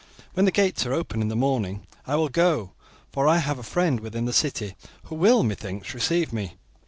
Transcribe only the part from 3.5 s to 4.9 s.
a friend within the city